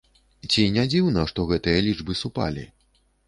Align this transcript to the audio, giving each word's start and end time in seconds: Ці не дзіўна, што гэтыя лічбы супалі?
Ці 0.51 0.63
не 0.77 0.85
дзіўна, 0.93 1.25
што 1.33 1.45
гэтыя 1.53 1.83
лічбы 1.87 2.17
супалі? 2.25 2.67